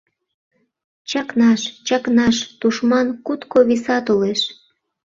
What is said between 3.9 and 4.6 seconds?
толеш!